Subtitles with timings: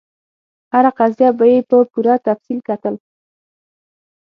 [0.71, 2.95] هره قضیه به یې په پوره تفصیل کتل.